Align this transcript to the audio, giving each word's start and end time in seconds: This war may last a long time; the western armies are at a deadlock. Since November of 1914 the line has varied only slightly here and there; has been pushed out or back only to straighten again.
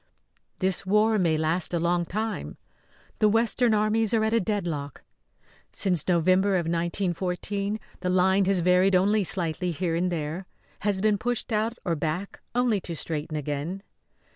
This 0.57 0.83
war 0.83 1.19
may 1.19 1.37
last 1.37 1.75
a 1.75 1.79
long 1.79 2.05
time; 2.05 2.57
the 3.19 3.29
western 3.29 3.75
armies 3.75 4.15
are 4.15 4.23
at 4.23 4.33
a 4.33 4.39
deadlock. 4.39 5.03
Since 5.71 6.07
November 6.07 6.55
of 6.55 6.65
1914 6.65 7.79
the 7.99 8.09
line 8.09 8.45
has 8.45 8.61
varied 8.61 8.95
only 8.95 9.23
slightly 9.23 9.69
here 9.69 9.93
and 9.93 10.11
there; 10.11 10.47
has 10.79 11.01
been 11.01 11.19
pushed 11.19 11.51
out 11.51 11.77
or 11.85 11.95
back 11.95 12.41
only 12.55 12.81
to 12.81 12.95
straighten 12.95 13.37
again. 13.37 13.83